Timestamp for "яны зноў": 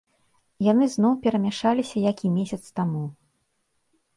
0.67-1.13